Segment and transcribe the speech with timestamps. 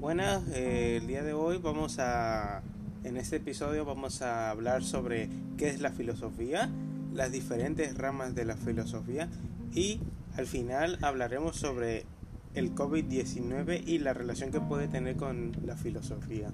[0.00, 0.42] buenas.
[0.54, 2.62] Eh, el día de hoy vamos a,
[3.04, 5.28] en este episodio vamos a hablar sobre
[5.58, 6.70] qué es la filosofía,
[7.12, 9.28] las diferentes ramas de la filosofía
[9.74, 10.00] y
[10.36, 12.06] al final hablaremos sobre
[12.54, 16.50] el COVID-19 y la relación que puede tener con la filosofía.